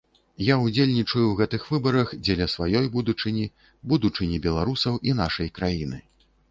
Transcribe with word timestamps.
Я 0.43 0.55
ўдзельнічаю 0.61 1.25
ў 1.27 1.35
гэтых 1.41 1.67
выбарах 1.73 2.15
дзеля 2.23 2.47
сваёй 2.55 2.91
будучыні, 2.97 3.45
будучыні 3.93 4.37
беларусаў 4.49 4.93
і 5.11 5.19
нашай 5.25 5.57
краіны. 5.61 6.07